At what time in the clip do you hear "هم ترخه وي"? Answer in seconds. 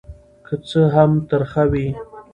0.95-1.87